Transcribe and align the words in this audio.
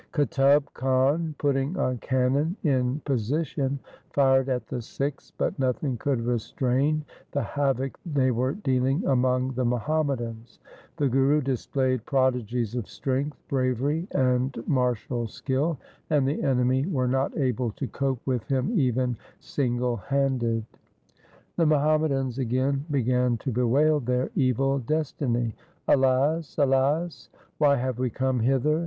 Qutub 0.13 0.63
Khan, 0.73 1.35
putting 1.37 1.77
a 1.77 1.95
cannon 1.97 2.57
in 2.63 3.01
position, 3.01 3.77
fired 4.13 4.49
at 4.49 4.65
the 4.65 4.81
Sikhs, 4.81 5.31
but 5.37 5.59
nothing 5.59 5.95
could 5.95 6.21
restrain 6.25 7.05
the 7.33 7.43
havoc 7.43 7.99
they 8.03 8.31
were 8.31 8.53
dealing 8.53 9.05
among 9.05 9.53
the 9.53 9.63
Muhammadans. 9.63 10.57
The 10.97 11.07
Guru 11.07 11.39
displayed 11.39 12.03
prodigies 12.07 12.73
of 12.73 12.87
strength, 12.89 13.37
bravery, 13.47 14.07
and 14.09 14.57
martial 14.65 15.27
skill, 15.27 15.77
and 16.09 16.27
the 16.27 16.41
enemy 16.41 16.87
were 16.87 17.07
not 17.07 17.37
able 17.37 17.69
to 17.73 17.85
cope 17.87 18.23
with 18.25 18.45
him 18.47 18.71
even 18.79 19.15
single 19.39 19.97
handed. 19.97 20.65
The 21.57 21.67
Muhammadans 21.67 22.39
again 22.39 22.85
began 22.89 23.37
to 23.37 23.51
bewail 23.51 23.99
their 23.99 24.31
evil 24.35 24.79
destiny:' 24.79 25.53
Alas! 25.87 26.57
alas! 26.57 27.29
why 27.59 27.75
have 27.75 27.99
we 27.99 28.09
come 28.09 28.39
hither 28.39 28.79